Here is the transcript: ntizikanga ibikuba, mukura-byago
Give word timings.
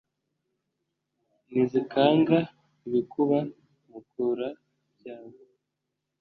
ntizikanga 1.49 2.37
ibikuba, 2.87 3.37
mukura-byago 3.89 5.41